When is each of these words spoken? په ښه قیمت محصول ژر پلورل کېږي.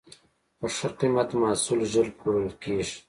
په 0.57 0.67
ښه 0.75 0.87
قیمت 0.99 1.29
محصول 1.41 1.79
ژر 1.91 2.07
پلورل 2.17 2.51
کېږي. 2.63 2.97